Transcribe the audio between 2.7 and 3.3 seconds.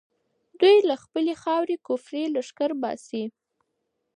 باسي.